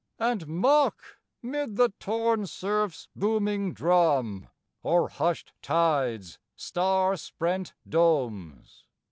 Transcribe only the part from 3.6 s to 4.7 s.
drum,